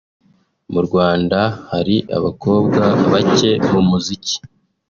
[0.71, 1.39] “Mu Rwanda
[1.71, 4.35] hari abakobwa bake mu muziki